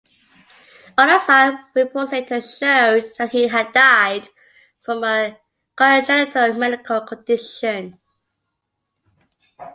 Autopsy 0.97 1.57
reports 1.75 2.11
later 2.11 2.41
showed 2.41 3.03
that 3.19 3.29
he 3.31 3.47
had 3.47 3.71
died 3.71 4.27
from 4.83 5.03
a 5.03 5.37
congenital 5.75 6.53
medical 6.55 7.01
condition. 7.01 7.99